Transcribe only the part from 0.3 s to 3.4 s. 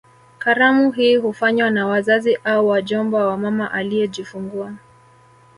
Karamu hii hufanywa na wazazi au wajomba wa